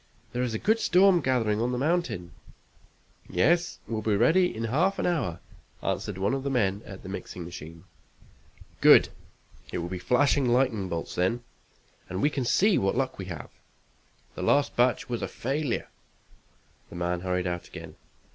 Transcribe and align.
"There's 0.33 0.55
a 0.55 0.57
good 0.57 0.79
storm 0.79 1.21
gathering 1.21 1.61
on 1.61 1.71
the 1.71 1.77
mountain!" 1.77 2.31
"Yes, 3.29 3.77
we'll 3.87 4.01
be 4.01 4.15
ready 4.15 4.47
in 4.51 4.63
half 4.63 4.97
an 4.97 5.05
hour," 5.05 5.41
answered 5.83 6.17
one 6.17 6.33
of 6.33 6.41
the 6.41 6.49
men 6.49 6.81
at 6.87 7.03
the 7.03 7.07
mixing 7.09 7.45
machine. 7.45 7.83
"Good. 8.79 9.09
It 9.71 9.77
will 9.77 9.89
be 9.89 9.99
flashing 9.99 10.49
lightning 10.49 10.89
bolts 10.89 11.13
then, 11.13 11.43
and 12.09 12.19
we 12.19 12.31
can 12.31 12.45
see 12.45 12.79
what 12.79 12.97
luck 12.97 13.19
we 13.19 13.25
have. 13.25 13.51
The 14.33 14.41
last 14.41 14.75
batch 14.75 15.07
was 15.07 15.21
a 15.21 15.27
failure." 15.27 15.87
The 16.89 16.95
man 16.95 17.19
hurried 17.19 17.45
out 17.45 17.67
again. 17.67 17.91
Mr. 17.91 18.27